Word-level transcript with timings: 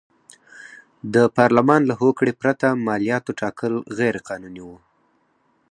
د 1.13 1.15
پارلمان 1.37 1.81
له 1.89 1.95
هوکړې 2.01 2.33
پرته 2.41 2.67
مالیاتو 2.87 3.31
ټاکل 3.39 3.73
غیر 3.97 4.15
قانوني 4.27 4.61
و. 4.65 4.69